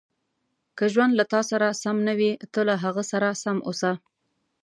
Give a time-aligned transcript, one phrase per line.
[0.77, 3.91] •که ژوند له تا سره سم نه وي، ته له هغه سره سم اوسه.